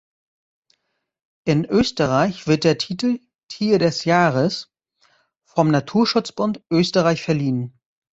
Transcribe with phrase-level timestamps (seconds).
[1.45, 3.19] In Österreich wird der Titel
[3.49, 4.71] Tier des Jahres
[5.47, 7.79] vom Naturschutzbund Österreich verliehen.